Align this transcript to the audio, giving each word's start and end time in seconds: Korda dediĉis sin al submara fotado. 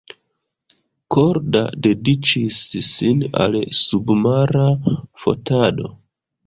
Korda 1.15 1.61
dediĉis 1.87 2.63
sin 2.89 3.23
al 3.45 3.61
submara 3.85 4.69
fotado. 5.27 5.97